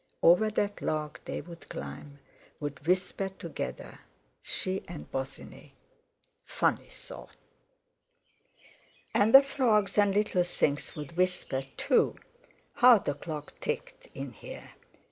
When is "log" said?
0.81-1.19